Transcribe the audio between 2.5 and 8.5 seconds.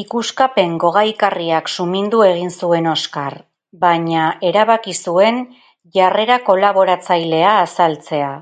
zuen Oskar, baina erabaki zuen jarrera kolaboratzailea azaltzea.